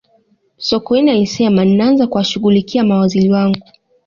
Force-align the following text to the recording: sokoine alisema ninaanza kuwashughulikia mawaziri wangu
sokoine 0.57 1.11
alisema 1.11 1.65
ninaanza 1.65 2.07
kuwashughulikia 2.07 2.83
mawaziri 2.83 3.29
wangu 3.31 3.67